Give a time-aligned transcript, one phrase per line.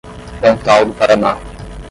[0.41, 1.33] Pontal do Paraná